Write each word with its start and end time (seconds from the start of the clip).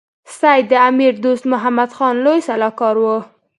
سید 0.37 0.65
د 0.71 0.73
امیر 0.89 1.13
دوست 1.23 1.43
محمد 1.51 1.89
خان 1.97 2.15
لوی 2.25 2.39
سلاکار 2.47 2.95
وو. 2.99 3.17